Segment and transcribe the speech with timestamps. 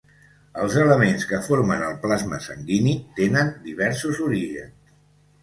[0.61, 4.75] Els elements que formen el plasma sanguini tenen diversos orígens.